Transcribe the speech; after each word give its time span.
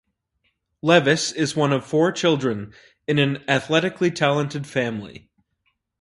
Levis 0.81 1.31
is 1.31 1.55
one 1.55 1.71
of 1.71 1.85
four 1.85 2.11
children 2.11 2.73
in 3.07 3.19
an 3.19 3.47
athletically 3.47 4.09
talented 4.09 4.65
family. 4.65 5.29